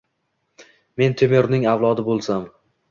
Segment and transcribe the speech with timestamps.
[1.03, 2.53] Men Temurning avlodi boʼlsam